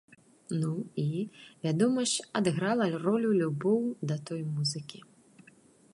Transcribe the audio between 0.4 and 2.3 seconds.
Ну, і, вядома ж,